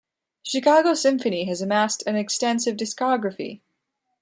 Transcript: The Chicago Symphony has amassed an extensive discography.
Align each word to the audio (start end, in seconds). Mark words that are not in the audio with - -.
The 0.45 0.49
Chicago 0.49 0.95
Symphony 0.95 1.45
has 1.45 1.61
amassed 1.61 2.01
an 2.07 2.15
extensive 2.15 2.75
discography. 2.75 3.61